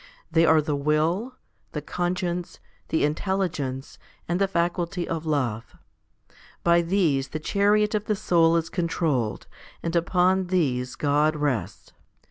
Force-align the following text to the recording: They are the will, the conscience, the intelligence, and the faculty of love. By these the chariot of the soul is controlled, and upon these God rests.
They 0.31 0.47
are 0.47 0.63
the 0.63 0.75
will, 0.75 1.35
the 1.73 1.81
conscience, 1.83 2.59
the 2.89 3.03
intelligence, 3.05 3.99
and 4.27 4.41
the 4.41 4.47
faculty 4.47 5.07
of 5.07 5.27
love. 5.27 5.75
By 6.63 6.81
these 6.81 7.27
the 7.27 7.39
chariot 7.39 7.93
of 7.93 8.05
the 8.05 8.15
soul 8.15 8.57
is 8.57 8.67
controlled, 8.71 9.45
and 9.83 9.95
upon 9.95 10.47
these 10.47 10.95
God 10.95 11.35
rests. 11.35 11.93